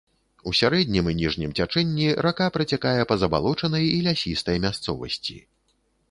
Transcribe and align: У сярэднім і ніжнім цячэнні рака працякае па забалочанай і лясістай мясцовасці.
У 0.49 0.51
сярэднім 0.59 1.09
і 1.09 1.11
ніжнім 1.17 1.51
цячэнні 1.59 2.07
рака 2.25 2.47
працякае 2.55 3.03
па 3.11 3.17
забалочанай 3.25 3.85
і 3.89 3.99
лясістай 4.09 4.57
мясцовасці. 4.65 5.37